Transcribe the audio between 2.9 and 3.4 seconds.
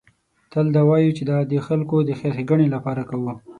کوو.